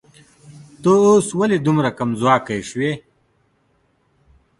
[0.81, 2.91] ته اوس ولې دومره کمځواکی شوې